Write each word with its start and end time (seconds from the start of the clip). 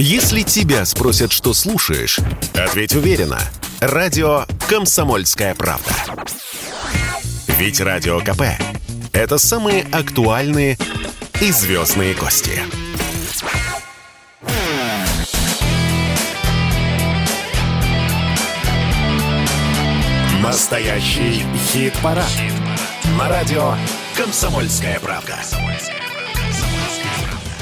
Если 0.00 0.42
тебя 0.42 0.84
спросят, 0.84 1.32
что 1.32 1.52
слушаешь, 1.52 2.20
ответь 2.54 2.94
уверенно. 2.94 3.40
Радио 3.80 4.44
«Комсомольская 4.68 5.56
правда». 5.56 5.90
Ведь 7.58 7.80
Радио 7.80 8.20
КП– 8.20 8.42
это 9.12 9.38
самые 9.38 9.82
актуальные 9.90 10.78
и 11.40 11.50
звездные 11.50 12.14
гости. 12.14 12.60
Настоящий 20.40 21.42
хит-парад. 21.72 22.24
Хит 22.28 22.52
На 23.18 23.28
радио 23.28 23.74
«Комсомольская 24.16 25.00
правда». 25.00 25.38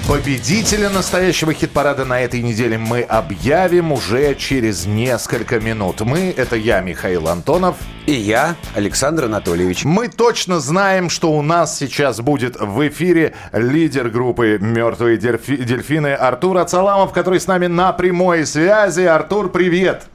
Победителя 0.08 0.88
настоящего 0.88 1.52
хит-парада 1.52 2.04
на 2.04 2.20
этой 2.20 2.40
неделе 2.40 2.78
мы 2.78 3.02
объявим 3.02 3.90
уже 3.90 4.36
через 4.36 4.86
несколько 4.86 5.58
минут. 5.58 6.00
Мы— 6.00 6.32
это 6.36 6.54
я, 6.54 6.80
Михаил 6.80 7.26
Антонов. 7.26 7.74
И 8.06 8.12
я, 8.12 8.54
Александр 8.76 9.24
Анатольевич. 9.24 9.84
Мы 9.84 10.06
точно 10.06 10.60
знаем, 10.60 11.10
что 11.10 11.32
у 11.32 11.42
нас 11.42 11.76
сейчас 11.76 12.20
будет 12.20 12.54
в 12.54 12.86
эфире 12.86 13.34
лидер 13.52 14.08
группы 14.08 14.58
«Мертвые 14.60 15.18
дельфины» 15.18 16.14
Артур 16.14 16.58
Ацаламов, 16.58 17.12
который 17.12 17.40
с 17.40 17.48
нами 17.48 17.66
на 17.66 17.92
прямой 17.92 18.46
связи. 18.46 19.00
Артур, 19.00 19.50
привет! 19.50 20.06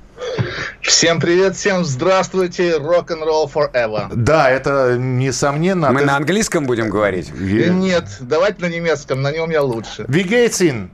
Всем 0.82 1.20
привет, 1.20 1.56
всем 1.56 1.86
здравствуйте, 1.86 2.78
рок-н-ролл 2.78 3.50
forever. 3.54 4.08
Да, 4.14 4.50
это 4.50 4.98
несомненно. 4.98 5.92
Мы 5.92 6.00
ты... 6.00 6.06
на 6.06 6.18
английском 6.18 6.66
будем 6.66 6.90
говорить? 6.90 7.30
Yeah. 7.30 7.70
Нет, 7.70 8.06
давайте 8.20 8.62
на 8.62 8.70
немецком, 8.70 9.22
на 9.22 9.32
нем 9.32 9.52
я 9.52 9.62
лучше. 9.62 10.06
Ihnen? 10.08 10.90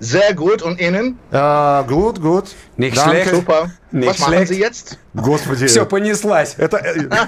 Sehr 0.00 0.32
gut 0.32 0.62
und 0.62 0.80
Ihnen? 0.80 1.18
Uh, 1.32 1.82
gut, 1.84 2.20
gut. 2.20 2.54
Nicht 2.76 2.96
Danke. 2.96 3.10
schlecht. 3.10 3.30
Super. 3.30 3.70
Nicht 3.90 4.08
Was 4.08 4.18
machen 4.20 4.46
Sie 4.46 4.60
jetzt? 4.60 4.96
Господи. 5.14 5.66
Все 5.66 5.84
понеслась. 5.86 6.54
Это 6.56 6.80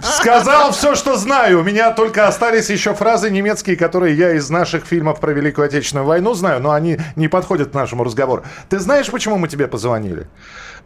сказал 0.03 0.71
все, 0.73 0.95
что 0.95 1.17
знаю. 1.17 1.61
У 1.61 1.63
меня 1.65 1.91
только 1.93 2.29
остались 2.29 2.71
еще 2.71 2.95
фразы 2.95 3.31
немецкие, 3.31 3.77
которые 3.77 4.17
я 4.17 4.33
из 4.33 4.51
наших 4.51 4.85
фильмов 4.87 5.19
про 5.19 5.33
Великую 5.33 5.67
Отечественную 5.67 6.07
войну 6.07 6.35
знаю, 6.35 6.61
но 6.61 6.71
они 6.71 6.99
не 7.17 7.27
подходят 7.27 7.73
к 7.73 7.75
нашему 7.75 8.05
разговору. 8.05 8.45
Ты 8.69 8.79
знаешь, 8.79 9.11
почему 9.11 9.37
мы 9.37 9.49
тебе 9.49 9.67
позвонили? 9.67 10.29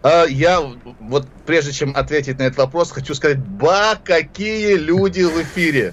Uh, 0.02 0.28
я 0.28 0.60
вот 1.00 1.26
прежде 1.44 1.72
чем 1.72 1.94
ответить 1.96 2.38
на 2.38 2.44
этот 2.44 2.58
вопрос, 2.58 2.92
хочу 2.92 3.14
сказать, 3.14 3.38
ба, 3.38 3.98
какие 4.02 4.76
люди 4.76 5.22
в 5.22 5.42
эфире. 5.42 5.92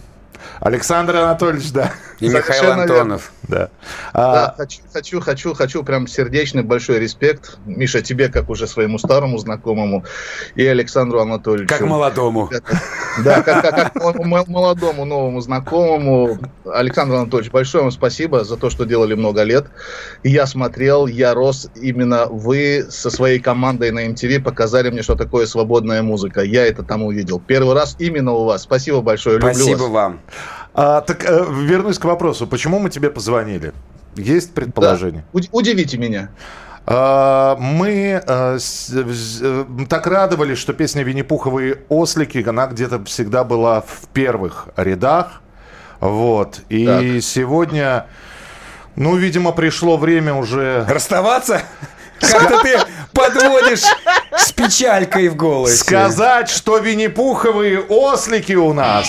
Александр 0.59 1.17
Анатольевич, 1.17 1.72
да. 1.72 1.92
И 2.19 2.30
Михаил 2.30 2.72
Антонов. 2.72 3.31
Да. 3.47 3.70
А... 4.14 4.34
да 4.34 4.56
хочу, 4.58 4.81
хочу, 4.92 5.20
хочу, 5.20 5.53
хочу 5.53 5.84
прям 5.84 6.08
сердечный 6.08 6.64
большой 6.64 7.00
респект. 7.00 7.58
Миша, 7.66 8.02
тебе, 8.02 8.30
как 8.30 8.50
уже 8.50 8.67
своему 8.67 8.97
старому 8.97 9.38
знакомому, 9.38 10.06
и 10.56 10.66
Александру 10.66 11.20
Анатольевичу. 11.20 11.67
Как 11.67 11.81
молодому. 11.81 12.50
Да, 13.25 13.42
как, 13.42 13.62
как, 13.62 13.94
как 13.94 14.47
молодому 14.47 15.06
новому 15.06 15.42
знакомому. 15.42 16.38
Александр 16.66 17.16
Анатольевич, 17.16 17.52
большое 17.52 17.84
вам 17.84 17.92
спасибо 17.92 18.44
за 18.44 18.58
то, 18.58 18.69
что 18.69 18.86
делали 18.86 19.16
много 19.16 19.44
лет. 19.44 19.66
Я 20.23 20.45
смотрел, 20.45 21.08
я 21.08 21.34
рос. 21.34 21.69
Именно 21.75 22.28
вы 22.28 22.86
со 22.89 23.09
своей 23.09 23.39
командой 23.39 23.92
на 23.92 24.08
MTV 24.08 24.42
показали 24.42 24.89
мне, 24.89 25.02
что 25.02 25.16
такое 25.16 25.45
свободная 25.45 26.03
музыка. 26.03 26.42
Я 26.42 26.66
это 26.66 26.84
там 26.84 27.03
увидел. 27.03 27.39
Первый 27.39 27.75
раз 27.75 27.95
именно 28.00 28.31
у 28.31 28.45
вас. 28.45 28.64
Спасибо 28.64 29.02
большое. 29.02 29.38
Люблю 29.38 29.53
Спасибо 29.53 29.84
вас. 29.84 29.89
вам. 29.89 30.22
А, 30.73 31.02
так 31.02 31.25
э, 31.25 31.45
вернусь 31.50 32.00
к 32.00 32.05
вопросу. 32.05 32.47
Почему 32.47 32.80
мы 32.80 32.89
тебе 32.89 33.09
позвонили? 33.09 33.73
Есть 34.16 34.53
предположение? 34.53 35.25
Да. 35.33 35.41
Удивите 35.52 35.97
меня. 35.97 36.30
А, 36.86 37.55
мы 37.58 38.23
с, 38.25 38.89
э, 38.91 39.66
так 39.89 40.08
радовались, 40.08 40.58
что 40.58 40.73
песня 40.73 41.03
«Винни-Пуховые 41.03 41.80
ослики», 41.89 42.44
она 42.47 42.67
где-то 42.67 43.03
всегда 43.05 43.44
была 43.44 43.81
в 43.81 44.07
первых 44.13 44.69
рядах. 44.78 45.41
Вот. 46.00 46.62
И 46.69 46.85
так. 46.85 47.23
сегодня, 47.23 48.07
ну, 48.96 49.16
видимо, 49.16 49.51
пришло 49.51 49.97
время 49.97 50.34
уже... 50.34 50.85
Расставаться? 50.90 51.62
Как-то 52.19 52.62
ты 52.62 52.79
подводишь 53.13 53.84
с 54.35 54.51
печалькой 54.51 55.29
в 55.29 55.35
голосе. 55.35 55.78
Сказать, 55.78 56.50
что 56.50 56.78
Винни-Пуховые 56.78 57.79
ослики 57.81 58.53
у 58.53 58.73
нас... 58.73 59.07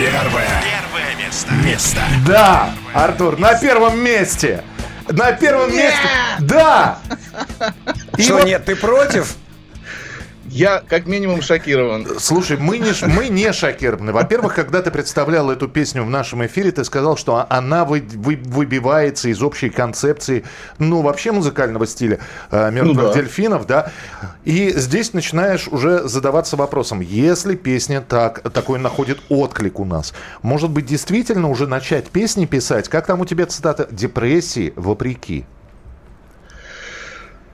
Первое. 0.00 0.48
Первое 0.62 1.14
место. 1.26 1.52
Место. 1.52 2.00
Да, 2.26 2.70
Артур, 2.94 3.38
на 3.38 3.54
первом 3.54 4.02
месте. 4.02 4.64
На 5.08 5.32
первом 5.32 5.76
месте. 5.76 6.08
Да. 6.38 6.98
Что, 8.18 8.34
вот... 8.34 8.44
нет, 8.44 8.64
ты 8.64 8.76
против? 8.76 9.36
Я 10.50 10.82
как 10.86 11.06
минимум 11.06 11.42
шокирован. 11.42 12.06
Слушай, 12.18 12.56
мы 12.56 12.78
не, 12.78 12.90
мы 13.06 13.28
не 13.28 13.52
шокированы. 13.52 14.12
Во-первых, 14.12 14.54
когда 14.54 14.82
ты 14.82 14.90
представлял 14.90 15.48
эту 15.50 15.68
песню 15.68 16.02
в 16.02 16.10
нашем 16.10 16.44
эфире, 16.44 16.72
ты 16.72 16.84
сказал, 16.84 17.16
что 17.16 17.46
она 17.48 17.84
вы, 17.84 18.02
вы, 18.14 18.36
выбивается 18.36 19.28
из 19.28 19.42
общей 19.42 19.70
концепции, 19.70 20.44
ну, 20.78 21.02
вообще 21.02 21.30
музыкального 21.30 21.86
стиля 21.86 22.18
э, 22.50 22.70
«Мертвых 22.72 22.96
ну, 22.96 23.02
да. 23.08 23.14
дельфинов», 23.14 23.66
да. 23.66 23.92
И 24.44 24.70
здесь 24.70 25.12
начинаешь 25.12 25.68
уже 25.68 26.08
задаваться 26.08 26.56
вопросом, 26.56 27.00
если 27.00 27.54
песня 27.54 28.00
так, 28.00 28.40
такой 28.50 28.80
находит 28.80 29.20
отклик 29.28 29.78
у 29.78 29.84
нас, 29.84 30.12
может 30.42 30.70
быть, 30.70 30.86
действительно 30.86 31.48
уже 31.48 31.68
начать 31.68 32.10
песни 32.10 32.46
писать? 32.46 32.88
Как 32.88 33.06
там 33.06 33.20
у 33.20 33.24
тебя 33.24 33.46
цитата? 33.46 33.86
«Депрессии 33.90 34.72
вопреки». 34.74 35.44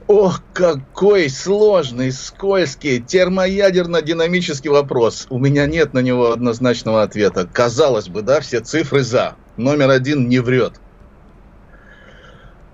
Ох, 0.09 0.41
какой 0.55 1.28
сложный, 1.28 2.12
скользкий, 2.12 3.00
термоядерно-динамический 3.00 4.71
вопрос. 4.71 5.27
У 5.31 5.39
меня 5.39 5.67
нет 5.67 5.94
на 5.94 5.99
него 5.99 6.31
однозначного 6.31 7.03
ответа. 7.03 7.49
Казалось 7.53 8.09
бы, 8.09 8.22
да, 8.22 8.41
все 8.41 8.61
цифры 8.61 9.03
за. 9.03 9.34
Номер 9.56 9.91
один 9.91 10.28
не 10.28 10.39
врет. 10.39 10.75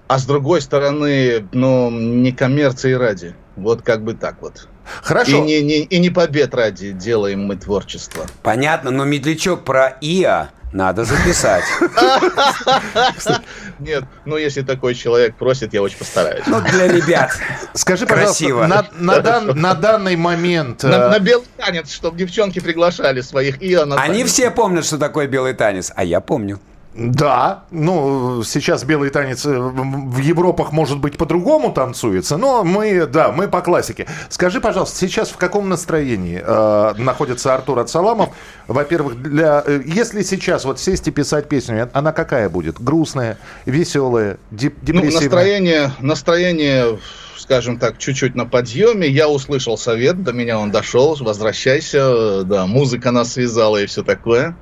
А 0.09 0.19
с 0.19 0.27
другой 0.27 0.61
стороны, 0.61 1.49
ну, 1.53 1.91
не 1.91 2.33
коммерции 2.33 2.93
ради. 2.93 3.35
Вот 3.57 3.83
как 3.83 4.03
бы 4.03 4.15
так 4.15 4.37
вот. 4.41 4.69
Хорошо. 5.03 5.39
И 5.39 5.41
не, 5.41 5.63
не, 5.63 5.81
и 5.81 5.99
не 5.99 6.11
побед 6.11 6.55
ради 6.55 6.93
делаем 6.93 7.45
мы 7.45 7.57
творчество. 7.57 8.27
Понятно, 8.43 8.91
но 8.91 9.05
медлячок 9.05 9.65
про 9.65 9.97
ИА 10.01 10.51
надо 10.73 11.05
записать. 11.05 11.65
Нет, 13.79 14.05
ну 14.25 14.39
если 14.39 14.63
такой 14.63 14.95
человек 14.95 15.37
просит, 15.37 15.75
я 15.75 15.83
очень 15.83 15.99
постараюсь. 15.99 16.45
Ну, 16.47 16.61
для 16.63 16.89
ребят. 16.89 17.33
Скажи, 17.75 18.07
Красиво. 18.07 18.63
пожалуйста, 18.63 18.95
на, 18.99 19.15
на, 19.15 19.21
дан, 19.21 19.61
на 19.61 19.75
данный 19.75 20.17
момент... 20.17 20.83
На, 20.83 20.95
э, 20.95 21.09
на 21.11 21.19
белый 21.19 21.47
танец, 21.59 21.93
чтобы 21.93 22.17
девчонки 22.17 22.59
приглашали 22.59 23.21
своих 23.21 23.61
и 23.61 23.75
Они 23.75 24.25
все 24.25 24.51
помнят, 24.51 24.87
что 24.87 24.99
такое 24.99 25.27
белый 25.27 25.53
танец, 25.53 25.93
а 25.95 26.05
я 26.05 26.21
помню. 26.21 26.59
Да, 26.95 27.65
ну, 27.71 28.43
сейчас 28.43 28.85
белый 28.85 29.09
танец 29.09 29.47
э, 29.47 29.59
в 29.59 30.19
Европах, 30.19 30.73
может 30.73 30.99
быть, 30.99 31.17
по-другому 31.17 31.73
танцуется, 31.73 32.37
но 32.37 32.65
мы, 32.65 33.07
да, 33.07 33.33
мы 33.33 33.49
по 33.49 33.63
классике. 33.63 34.07
Скажи, 34.29 34.61
пожалуйста, 34.61 34.99
сейчас 34.99 35.31
в 35.31 35.39
каком 35.39 35.71
настроении 35.71 36.43
э, 36.45 36.95
находится 36.99 37.55
Артур 37.55 37.79
Ацаламов? 37.79 38.31
Во-первых, 38.67 39.23
для, 39.23 39.63
э, 39.67 39.81
если 39.87 40.23
сейчас 40.23 40.67
вот 40.67 40.81
сесть 40.81 41.09
и 41.09 41.11
писать 41.11 41.49
песню, 41.49 41.89
она 41.95 42.13
какая 42.13 42.51
будет? 42.51 42.79
Грустная, 42.79 43.39
веселая, 43.65 44.37
деп- 44.51 44.77
ну, 44.83 44.87
депрессивная? 44.87 45.11
Ну, 45.11 45.21
настроение, 45.21 45.93
настроение 46.01 46.99
скажем 47.43 47.79
так, 47.79 47.99
чуть-чуть 47.99 48.37
на 48.37 48.47
подъеме. 48.47 49.09
Я 49.09 49.29
услышал 49.29 49.77
совет, 49.77 50.23
до 50.23 50.33
меня 50.33 50.59
он 50.59 50.71
дошел, 50.71 51.17
возвращайся, 51.19 52.45
да, 52.45 52.67
музыка 52.67 53.11
нас 53.11 53.33
связала 53.33 53.83
и 53.83 53.87
все 53.87 54.05
такое. 54.05 54.57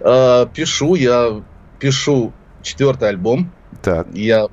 Э, 0.00 0.46
пишу, 0.52 0.94
я 0.94 1.42
пишу 1.78 2.32
четвертый 2.62 3.10
альбом. 3.10 3.52
Так. 3.82 4.08
Я 4.14 4.48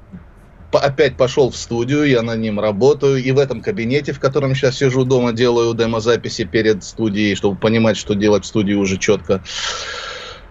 опять 0.74 1.16
пошел 1.16 1.50
в 1.50 1.56
студию, 1.56 2.04
я 2.04 2.22
над 2.22 2.40
ним 2.40 2.60
работаю, 2.60 3.24
и 3.24 3.32
в 3.32 3.40
этом 3.40 3.62
кабинете, 3.62 4.12
в 4.12 4.20
котором 4.20 4.54
сейчас 4.54 4.76
сижу 4.78 5.06
дома, 5.06 5.32
делаю 5.32 5.74
демозаписи 5.74 6.44
перед 6.44 6.84
студией, 6.84 7.36
чтобы 7.36 7.58
понимать, 7.58 7.96
что 7.96 8.16
делать 8.16 8.44
в 8.44 8.48
студии 8.48 8.74
уже 8.74 8.98
четко. 8.98 9.42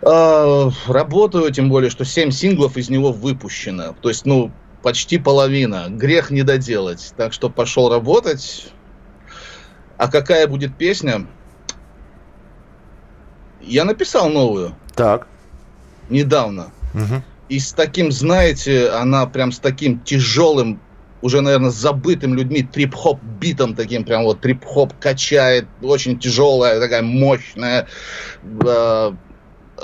Э, 0.00 0.70
работаю, 0.86 1.52
тем 1.52 1.68
более, 1.68 1.90
что 1.90 2.06
7 2.06 2.30
синглов 2.30 2.78
из 2.78 2.88
него 2.88 3.12
выпущено. 3.12 3.94
То 4.00 4.08
есть, 4.08 4.24
ну, 4.24 4.50
почти 4.84 5.18
половина. 5.18 5.86
Грех 5.88 6.30
не 6.30 6.42
доделать. 6.42 7.14
Так 7.16 7.32
что 7.32 7.48
пошел 7.48 7.88
работать. 7.88 8.70
А 9.96 10.08
какая 10.08 10.46
будет 10.46 10.76
песня? 10.76 11.26
Я 13.62 13.86
написал 13.86 14.28
новую. 14.28 14.76
Так. 14.94 15.26
Недавно. 16.10 16.70
Угу. 16.92 17.22
И 17.48 17.58
с 17.58 17.72
таким, 17.72 18.12
знаете, 18.12 18.90
она 18.90 19.24
прям 19.24 19.52
с 19.52 19.58
таким 19.58 20.00
тяжелым, 20.00 20.78
уже, 21.22 21.40
наверное, 21.40 21.70
забытым 21.70 22.34
людьми 22.34 22.62
трип-хоп 22.62 23.22
битом 23.40 23.74
таким, 23.74 24.04
прям 24.04 24.24
вот 24.24 24.42
трип-хоп 24.42 24.92
качает, 25.00 25.66
очень 25.80 26.18
тяжелая, 26.18 26.78
такая 26.78 27.00
мощная. 27.00 27.88
Э, 28.42 29.12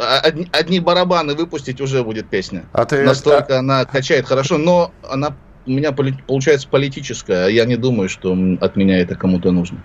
одни, 0.01 0.49
одни 0.53 0.81
барабаны 0.81 1.35
выпустить 1.35 1.81
уже 1.81 2.03
будет 2.03 2.29
песня. 2.29 2.65
А 2.73 2.85
ты 2.85 3.03
Настолько 3.05 3.59
она 3.59 3.85
качает 3.85 4.27
хорошо, 4.27 4.59
но 4.59 4.93
она 5.09 5.37
у 5.67 5.71
меня 5.71 5.93
получается 5.93 6.69
политическая, 6.69 7.47
а 7.47 7.49
я 7.49 7.65
не 7.65 7.77
думаю, 7.77 8.09
что 8.09 8.37
от 8.61 8.77
меня 8.77 8.99
это 9.01 9.15
кому-то 9.15 9.51
нужно. 9.53 9.83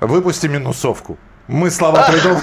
Выпусти 0.00 0.46
минусовку. 0.48 1.18
Мы 1.48 1.70
слова 1.70 2.08
придумали. 2.10 2.42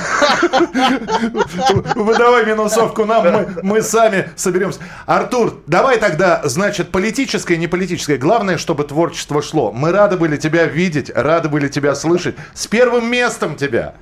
Выдавай 1.95 2.45
минусовку 2.45 3.05
нам, 3.05 3.23
мы, 3.23 3.47
мы 3.63 3.81
сами 3.81 4.29
соберемся. 4.35 4.79
Артур, 5.05 5.61
давай 5.67 5.97
тогда, 5.99 6.41
значит, 6.43 6.89
политическое, 6.89 7.57
не 7.57 7.67
политическое. 7.67 8.17
Главное, 8.17 8.57
чтобы 8.57 8.83
творчество 8.83 9.41
шло. 9.41 9.71
Мы 9.71 9.91
рады 9.91 10.17
были 10.17 10.37
тебя 10.37 10.65
видеть, 10.65 11.11
рады 11.13 11.49
были 11.49 11.69
тебя 11.69 11.95
слышать. 11.95 12.35
С 12.53 12.67
первым 12.67 13.09
местом 13.09 13.55
тебя. 13.55 13.95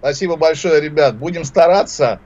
Спасибо 0.00 0.36
большое, 0.36 0.80
ребят. 0.80 1.16
Будем 1.16 1.44
стараться. 1.44 2.20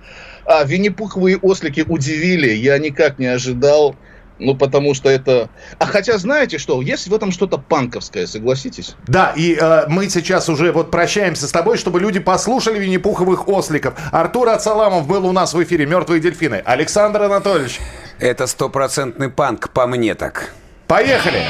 А, 0.46 0.64
Винни-Пуховые 0.64 1.38
ослики 1.38 1.84
удивили. 1.86 2.50
Я 2.50 2.78
никак 2.78 3.18
не 3.18 3.26
ожидал. 3.26 3.96
Ну, 4.38 4.54
потому 4.54 4.92
что 4.92 5.08
это... 5.08 5.48
А 5.78 5.86
хотя, 5.86 6.18
знаете 6.18 6.58
что, 6.58 6.82
есть 6.82 7.08
в 7.08 7.14
этом 7.14 7.32
что-то 7.32 7.56
панковское, 7.56 8.26
согласитесь? 8.26 8.94
Да, 9.06 9.32
и 9.34 9.56
э, 9.58 9.86
мы 9.88 10.10
сейчас 10.10 10.50
уже 10.50 10.72
вот 10.72 10.90
прощаемся 10.90 11.48
с 11.48 11.52
тобой, 11.52 11.78
чтобы 11.78 12.00
люди 12.00 12.18
послушали 12.18 12.78
Винни-Пуховых 12.78 13.48
осликов. 13.48 13.94
Артур 14.12 14.50
Ацаламов 14.50 15.06
был 15.06 15.26
у 15.26 15.32
нас 15.32 15.54
в 15.54 15.62
эфире 15.62 15.86
«Мертвые 15.86 16.20
дельфины». 16.20 16.62
Александр 16.66 17.22
Анатольевич. 17.22 17.80
Это 18.18 18.46
стопроцентный 18.46 19.30
панк, 19.30 19.70
по 19.70 19.86
мне 19.86 20.14
так. 20.14 20.52
Поехали! 20.86 21.44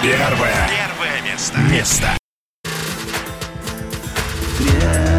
Первое. 0.00 0.68
Первое 0.68 1.32
место. 1.32 1.58
Место. 1.72 2.17
Yeah. 4.60 5.17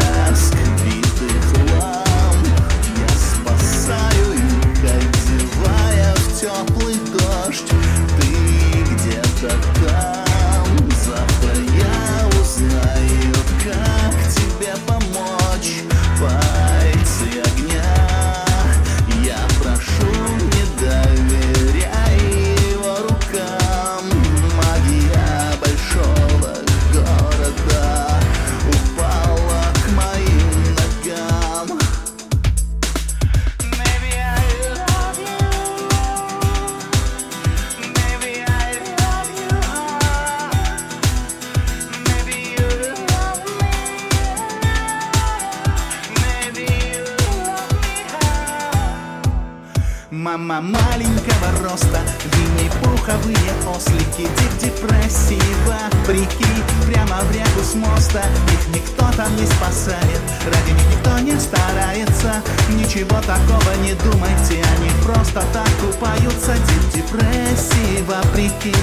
Мама 50.50 50.80
маленького 50.80 51.62
роста, 51.62 52.00
Винни-Пуховые 52.24 53.52
ослики, 53.72 54.26
депрессива 54.60 55.78
Прикинь, 56.04 56.64
прямо 56.88 57.20
в 57.20 57.30
реку 57.32 57.60
с 57.62 57.76
моста. 57.76 58.24
Их 58.52 58.74
никто 58.74 59.06
там 59.16 59.30
не 59.36 59.46
спасает, 59.46 60.20
ради 60.44 60.72
них 60.72 60.86
никто 60.90 61.18
не 61.20 61.38
старается. 61.38 62.42
Ничего 62.70 63.20
такого 63.20 63.76
не 63.84 63.94
думайте, 63.94 64.60
они 64.76 64.90
просто 65.04 65.44
так 65.52 65.70
купаются. 65.80 66.56
Депрессива 66.94 68.20
прикинь 68.32 68.74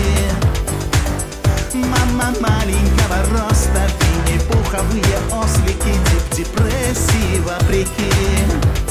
Мама 1.73 2.33
маленького 2.39 3.17
роста, 3.33 3.91
Винни-Пуховые 3.99 5.19
ослики, 5.33 5.93
депрессива 6.31 7.57
прикинь 7.67 8.86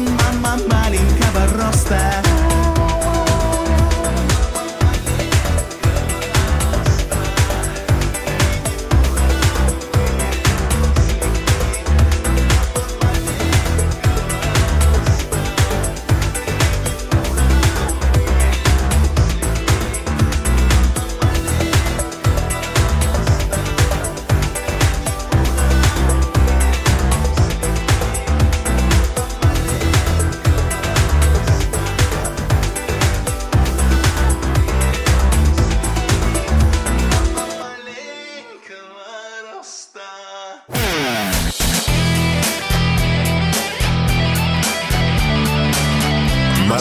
Мама 0.00 0.56
маленького 0.68 1.42
роста 1.58 2.00